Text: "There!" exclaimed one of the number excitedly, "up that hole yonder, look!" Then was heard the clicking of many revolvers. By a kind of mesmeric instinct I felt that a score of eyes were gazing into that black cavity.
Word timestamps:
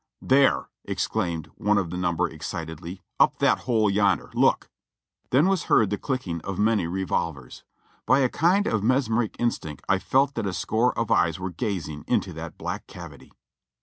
"There!" 0.23 0.67
exclaimed 0.85 1.51
one 1.57 1.77
of 1.77 1.91
the 1.91 1.95
number 1.97 2.27
excitedly, 2.27 3.03
"up 3.19 3.37
that 3.37 3.59
hole 3.69 3.87
yonder, 3.87 4.31
look!" 4.33 4.67
Then 5.29 5.47
was 5.47 5.65
heard 5.65 5.91
the 5.91 5.99
clicking 5.99 6.41
of 6.41 6.57
many 6.57 6.87
revolvers. 6.87 7.63
By 8.07 8.21
a 8.21 8.27
kind 8.29 8.65
of 8.65 8.81
mesmeric 8.81 9.35
instinct 9.37 9.83
I 9.87 9.99
felt 9.99 10.33
that 10.33 10.47
a 10.47 10.53
score 10.53 10.97
of 10.97 11.11
eyes 11.11 11.39
were 11.39 11.51
gazing 11.51 12.03
into 12.07 12.33
that 12.33 12.57
black 12.57 12.87
cavity. 12.87 13.31